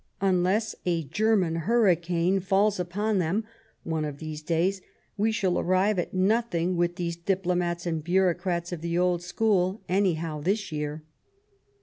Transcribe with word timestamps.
Un 0.19 0.41
less 0.41 0.73
a 0.83 1.03
German 1.03 1.55
hurricane 1.57 2.39
falls 2.39 2.79
upon 2.79 3.19
them 3.19 3.43
one 3.83 4.03
of 4.03 4.17
these 4.17 4.41
days, 4.41 4.81
we 5.15 5.31
shall 5.31 5.59
arrive 5.59 5.99
at 5.99 6.11
nothing 6.11 6.75
with 6.75 6.95
these 6.95 7.15
diplomats 7.15 7.85
and 7.85 8.03
bureaucrats 8.03 8.71
of 8.71 8.81
the 8.81 8.97
old 8.97 9.21
school, 9.21 9.83
any 9.87 10.15
how 10.15 10.41
this 10.41 10.71
year." 10.71 11.03